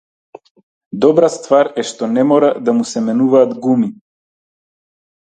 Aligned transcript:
Добра 1.03 1.27
ствар 1.33 1.69
е 1.83 1.85
што 1.89 2.09
не 2.13 2.23
мора 2.29 2.49
да 2.71 2.75
му 2.79 2.87
се 2.93 3.05
менуваат 3.11 3.55
гуми. 3.67 3.91